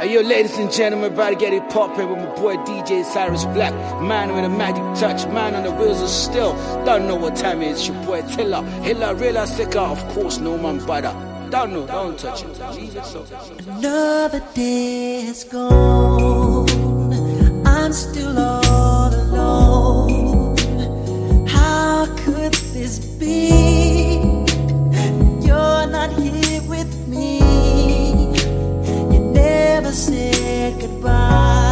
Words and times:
Hey 0.00 0.14
yo, 0.14 0.20
ladies 0.22 0.56
and 0.58 0.72
gentlemen, 0.72 1.12
about 1.12 1.30
to 1.30 1.36
get 1.36 1.52
it 1.52 1.68
poppin' 1.70 2.08
with 2.08 2.18
my 2.18 2.34
boy 2.36 2.56
DJ 2.58 3.04
Cyrus 3.04 3.44
Black. 3.46 3.72
Man 4.02 4.34
with 4.34 4.44
a 4.44 4.48
magic 4.48 4.82
touch, 5.00 5.26
man 5.32 5.54
on 5.54 5.64
the 5.64 5.72
wheels 5.72 6.00
of 6.00 6.08
steel. 6.08 6.54
Don't 6.84 7.06
know 7.06 7.16
what 7.16 7.36
time 7.36 7.62
it 7.62 7.72
is, 7.72 7.86
your 7.86 7.96
boy 8.04 8.22
Tiller. 8.22 8.62
real 8.82 9.14
realer, 9.14 9.46
sicker, 9.46 9.78
of 9.78 9.98
course, 10.08 10.38
no 10.38 10.56
man 10.56 10.84
butter. 10.86 11.12
Don't 11.50 11.72
know, 11.72 11.86
don't 11.86 12.18
touch 12.18 12.42
it. 12.44 12.56
So. 13.04 13.24
Another 13.68 14.42
day 14.54 15.22
is 15.22 15.44
gone. 15.44 16.68
I'm 17.66 17.92
still 17.92 18.38
all 18.38 19.14
alone. 19.14 20.56
How 21.46 22.06
could 22.24 22.54
this 22.54 22.98
be? 22.98 23.48
You're 25.46 25.86
not 25.86 26.12
here. 26.12 26.47
never 29.88 29.96
said 29.96 30.80
goodbye. 30.80 31.67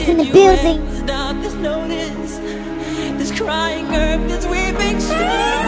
In 0.00 0.16
the 0.18 0.30
building. 0.32 1.06
Stop 1.06 1.36
this 1.42 1.54
notice, 1.54 2.38
this 3.18 3.38
crying 3.38 3.86
earth, 3.94 4.28
this 4.28 4.46
weeping. 4.46 5.67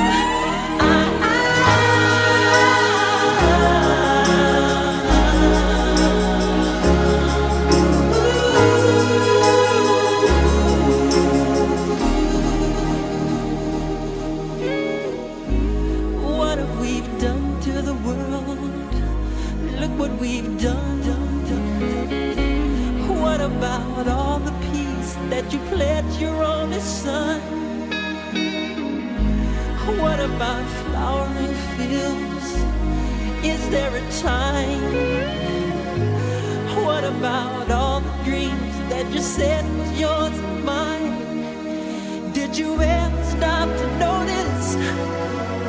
Your 26.21 26.45
only 26.45 26.81
son? 26.81 27.41
What 29.99 30.21
about 30.21 30.65
flowering 30.85 31.55
fields? 31.77 32.49
Is 33.43 33.71
there 33.71 33.95
a 33.97 34.05
time? 34.21 34.83
What 36.85 37.05
about 37.05 37.71
all 37.71 38.01
the 38.01 38.25
dreams 38.25 38.75
that 38.91 39.11
you 39.13 39.21
said 39.21 39.65
was 39.79 39.93
yours 39.99 40.39
and 40.39 40.65
mine? 40.65 42.33
Did 42.33 42.57
you 42.59 42.71
ever 42.81 43.25
stop 43.25 43.69
to 43.81 43.87
notice 44.07 44.67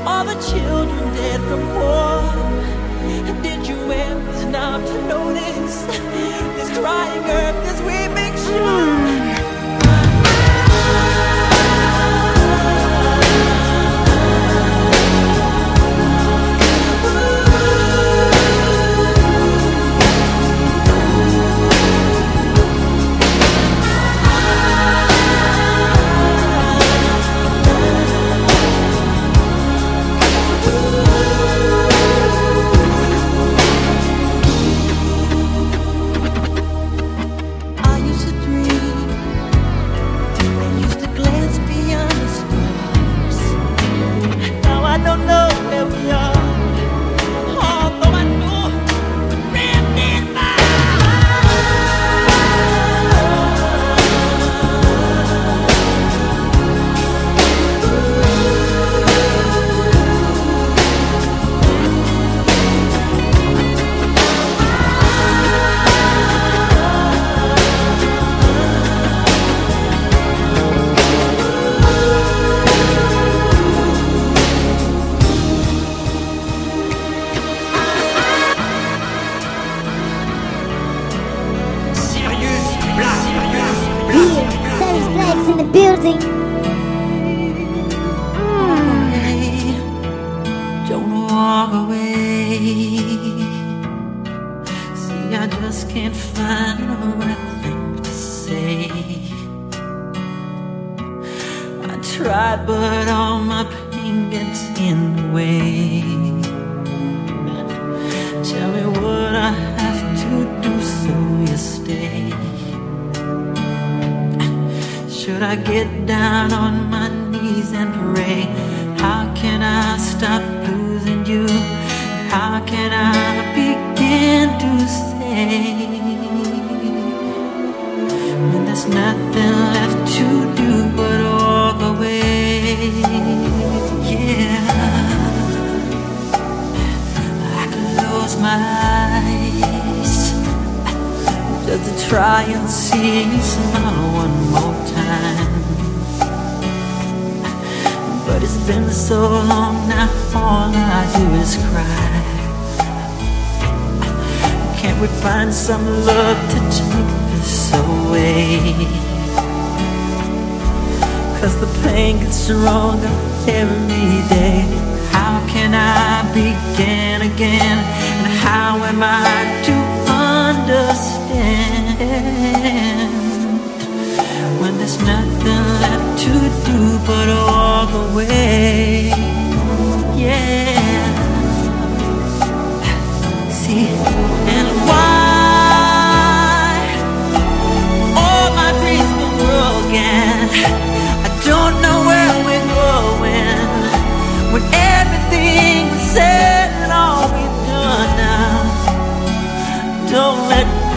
all 0.05 0.25
the 0.25 0.39
children 0.51 1.03
dead 1.15 1.39
from 1.49 1.63
war? 1.79 2.21
Did 3.41 3.65
you 3.67 3.79
ever 3.91 4.33
stop 4.49 4.81
to 4.81 4.97
notice 5.07 5.77
this 6.57 6.69
crying 6.77 7.23
earth, 7.39 7.57
this 7.67 7.79
weeping 7.87 8.35
shore? 8.45 9.10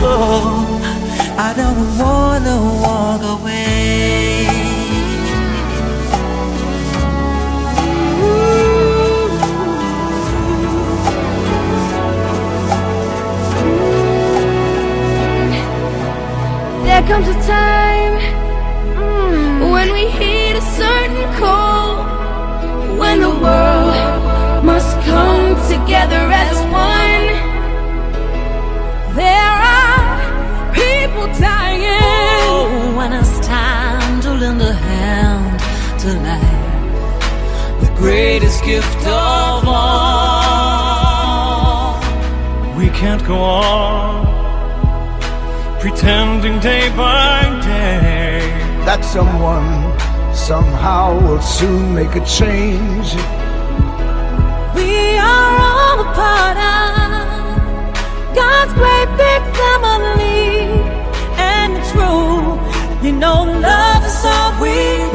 Oh, 0.07 0.81
I 1.39 1.55
don't 1.57 1.99
wanna 1.99 2.57
walk 2.85 3.23
away. 3.23 4.45
Ooh. 8.21 9.29
There 16.85 17.03
comes 17.09 17.29
a 17.29 17.35
time 17.47 18.15
mm. 18.99 19.73
when 19.73 19.91
we 19.91 20.05
hit 20.11 20.57
a 20.57 20.61
certain 20.61 21.33
call, 21.39 22.05
when 22.99 23.21
the 23.21 23.31
world 23.31 24.65
must 24.65 25.01
come 25.01 25.57
together 25.67 26.31
as 26.31 26.59
one. 26.71 27.34
the 36.05 37.95
greatest 37.97 38.63
gift 38.63 39.07
of 39.07 39.65
all. 39.67 40.75
We 42.77 42.91
can't 42.91 43.25
go 43.27 43.37
on 43.37 44.27
pretending 45.81 46.61
day 46.61 46.91
by 46.95 47.43
day 47.63 48.41
that 48.85 49.03
someone 49.03 49.95
somehow 50.35 51.19
will 51.21 51.41
soon 51.41 51.95
make 51.95 52.15
a 52.17 52.25
change. 52.27 53.15
We 54.75 55.17
are 55.17 55.57
all 55.71 56.01
a 56.01 56.09
part 56.21 56.59
of 56.59 57.15
God's 58.35 58.75
great 58.75 59.09
big 59.17 59.43
family, 59.57 60.69
and 61.39 61.73
it's 61.79 61.93
true. 61.93 62.61
You 63.03 63.13
know, 63.17 63.45
love 63.45 64.05
is 64.05 64.25
all 64.25 64.53
we 64.61 65.14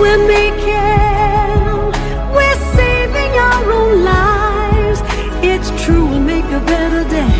we're 0.00 0.22
making. 0.26 1.92
We're 2.36 2.60
saving 2.78 3.32
our 3.46 3.72
own 3.78 4.04
lives. 4.04 5.00
It's 5.42 5.70
true, 5.84 6.06
we'll 6.06 6.20
make 6.20 6.44
a 6.46 6.60
better 6.60 7.04
day. 7.08 7.36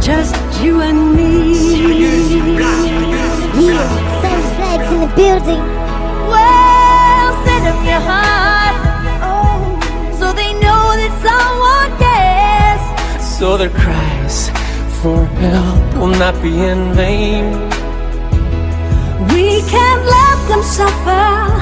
Just 0.00 0.34
you 0.62 0.80
and 0.80 1.14
me. 1.16 1.32
Yeah, 3.66 3.88
Sounds 4.22 4.48
flags 4.56 4.88
in 4.92 5.00
the 5.00 5.12
building. 5.16 5.64
Well, 6.32 7.44
send 7.46 7.64
up 7.72 7.80
your 7.90 8.02
heart. 8.10 8.76
Oh, 9.22 9.78
so 10.18 10.32
they 10.32 10.52
know 10.64 10.82
that 11.00 11.12
someone 11.26 11.90
cares. 12.04 12.82
So 13.38 13.56
their 13.56 13.70
cries 13.70 14.50
for 15.00 15.24
help 15.24 15.94
will 15.98 16.16
not 16.24 16.34
be 16.42 16.52
in 16.70 16.92
vain. 16.94 17.44
We 19.32 19.62
can't 19.72 20.04
let 20.16 20.48
them 20.48 20.62
suffer. 20.62 21.53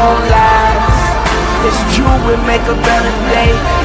own 0.00 0.20
lives. 0.32 1.00
It's 1.66 1.80
true, 1.94 2.16
we 2.26 2.34
make 2.46 2.64
a 2.64 2.76
better 2.88 3.12
day. 3.28 3.79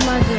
Just 0.00 0.29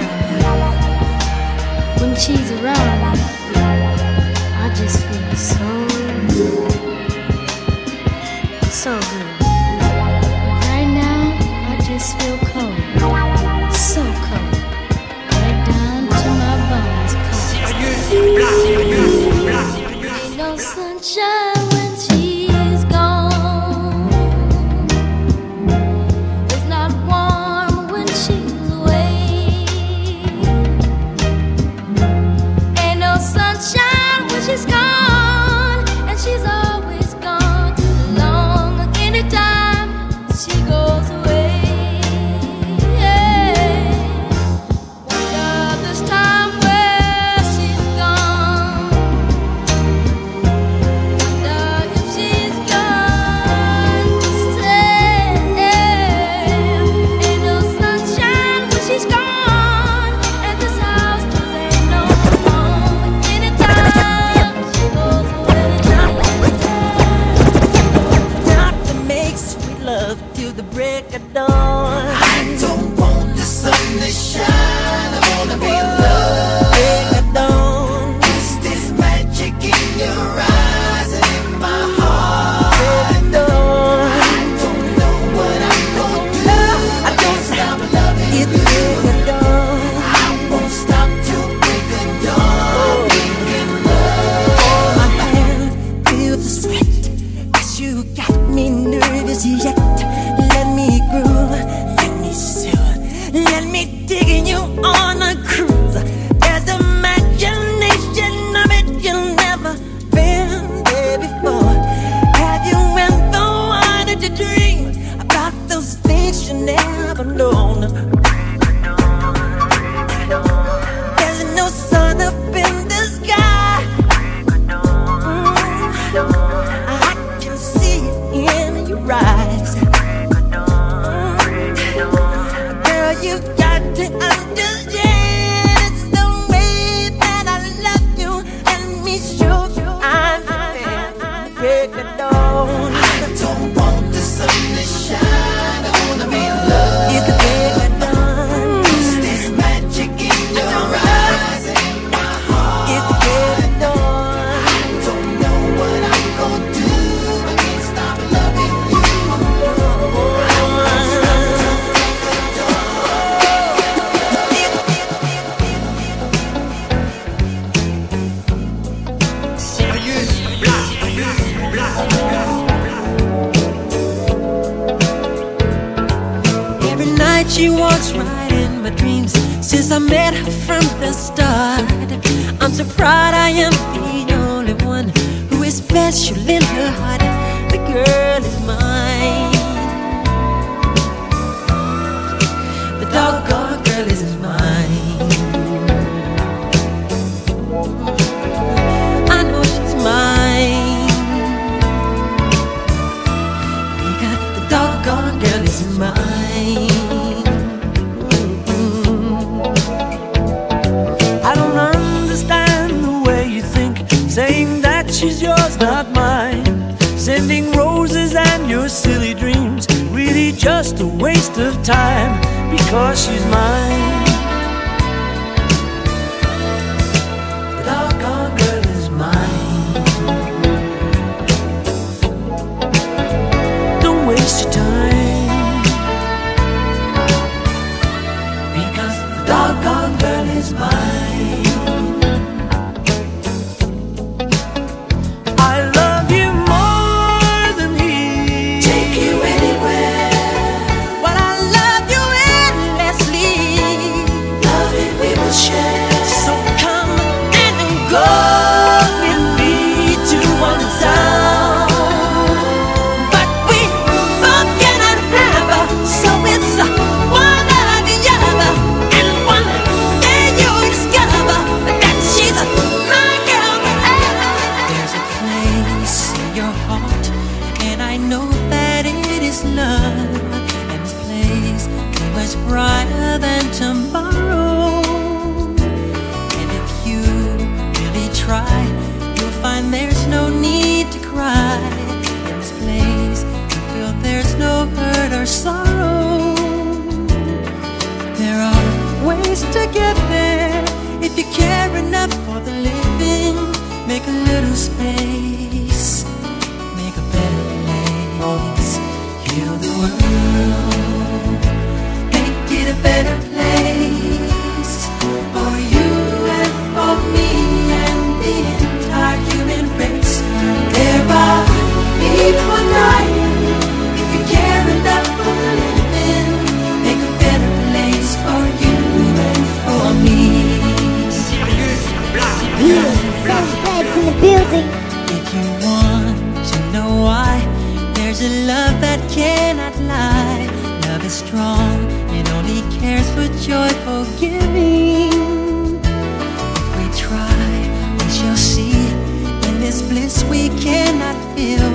we 350.62 350.70
cannot 350.80 351.36
feel. 351.56 351.90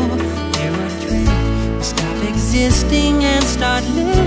We're 0.54 0.86
adrift. 0.86 1.76
We 1.76 1.82
stop 1.82 2.18
existing 2.28 3.22
and 3.22 3.44
start 3.44 3.84
living. 3.94 4.25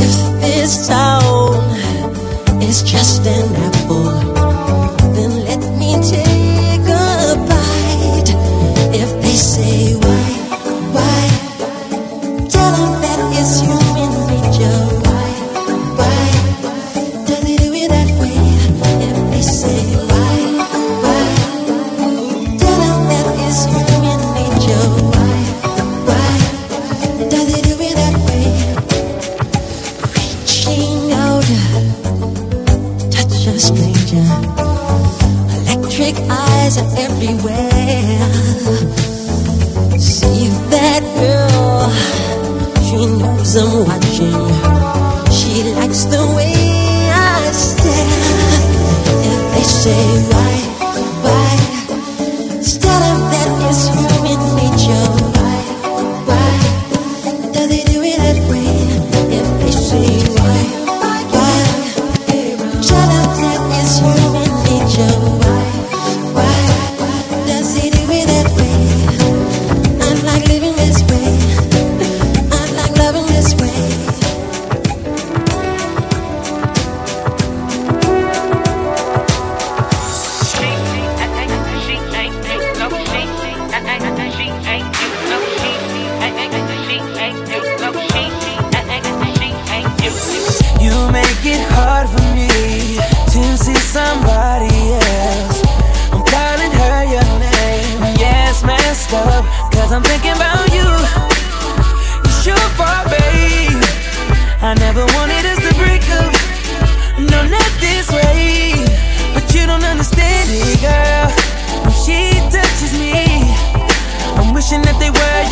If 0.04 0.14
this 0.42 0.88
town 0.88 2.62
is 2.62 2.82
just 2.82 3.24
an 3.26 3.54
apple. 3.54 4.23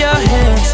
your 0.02 0.20
hands. 0.34 0.68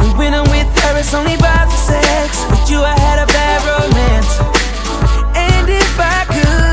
And 0.00 0.16
when 0.16 0.32
I'm 0.32 0.48
with 0.50 0.70
her, 0.82 0.98
it's 0.98 1.12
only 1.12 1.36
vibes 1.36 1.74
and 1.76 1.84
sex. 1.92 2.28
With 2.50 2.70
you, 2.70 2.80
I 2.80 2.96
had 3.06 3.18
a 3.18 3.26
bad 3.26 3.60
romance. 3.70 4.32
And 5.36 5.68
if 5.68 6.00
I 6.00 6.24
could. 6.32 6.63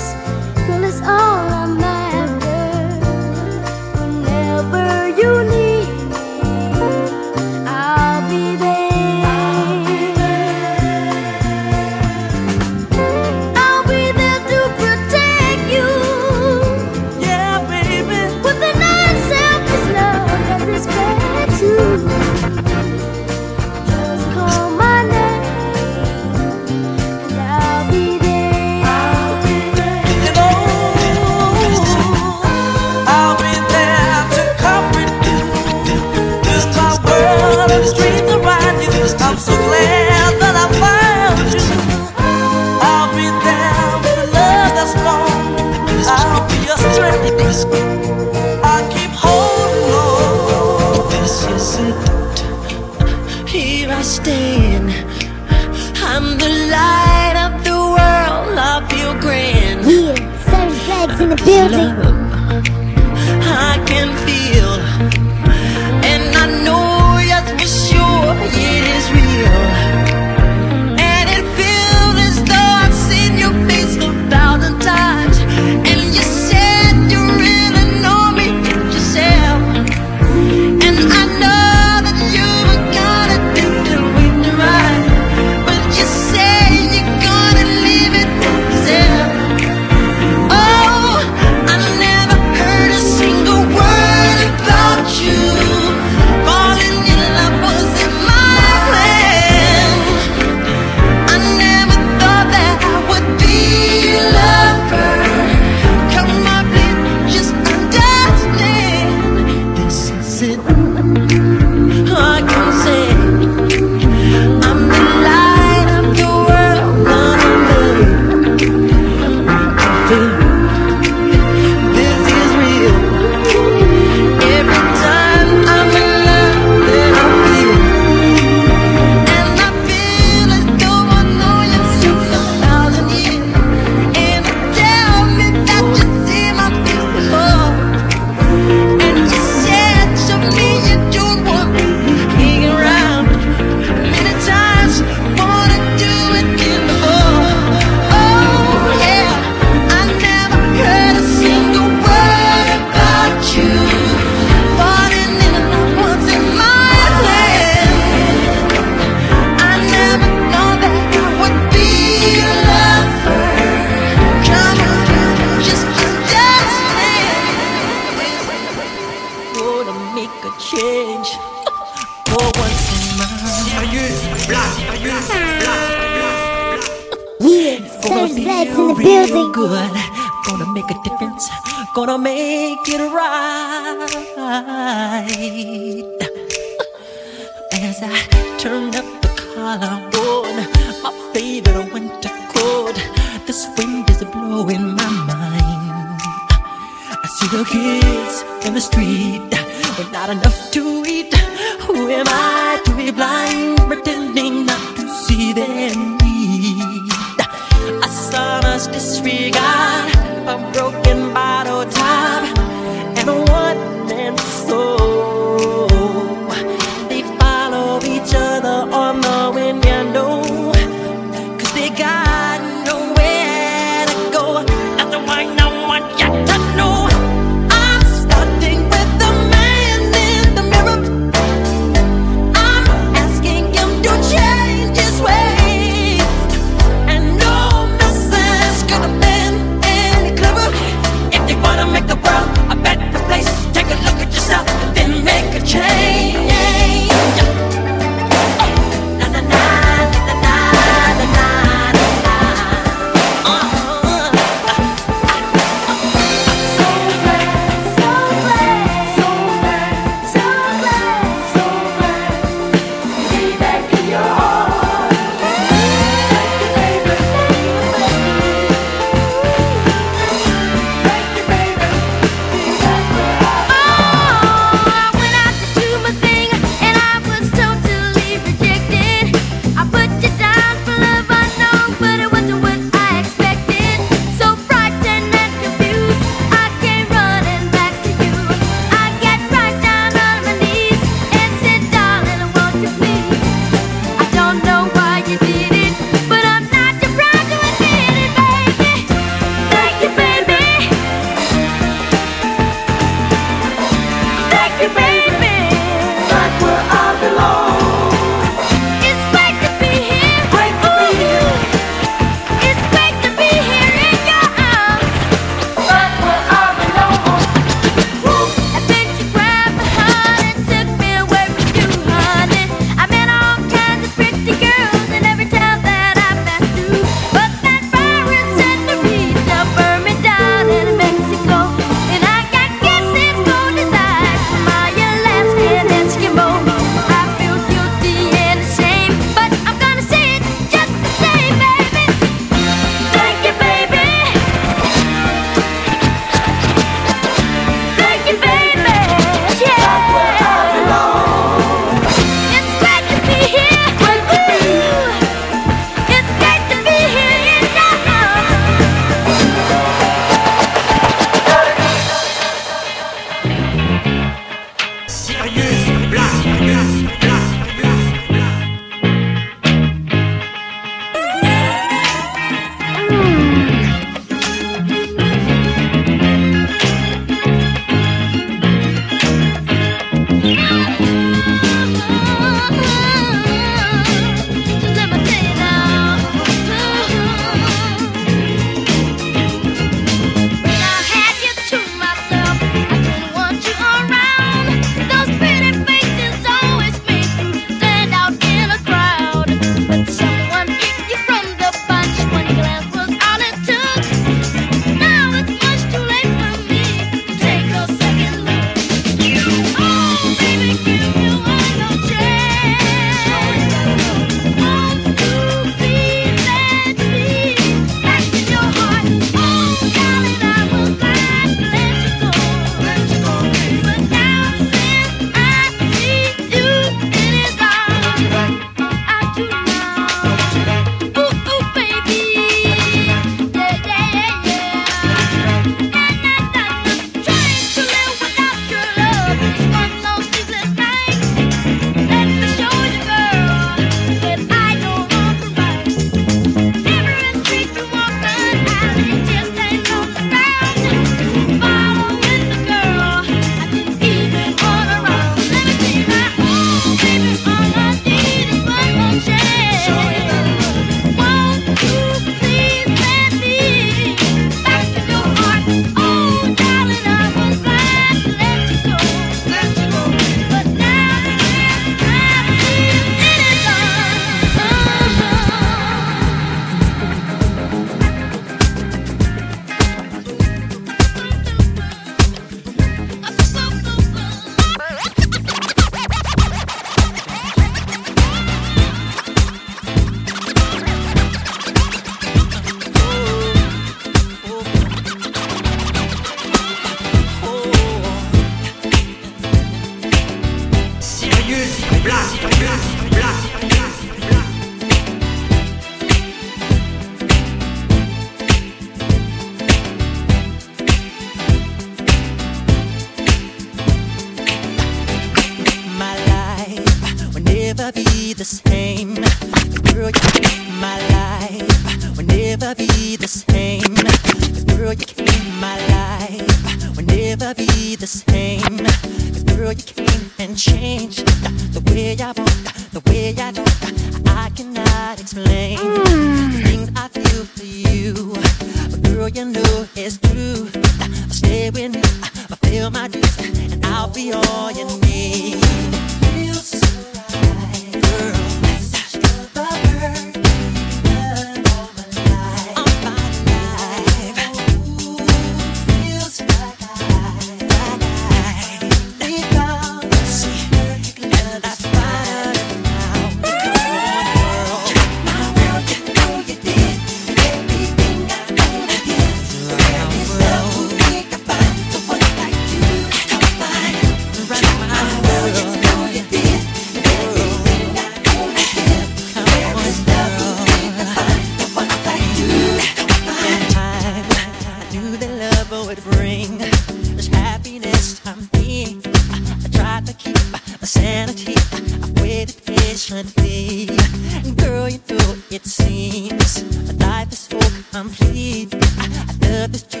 Seems 595.71 596.63
life 596.99 597.31
is 597.31 597.39
so 597.39 597.59
complete. 597.91 598.75
I, 598.75 599.05
I 599.29 599.47
love 599.47 599.71
this 599.71 600.00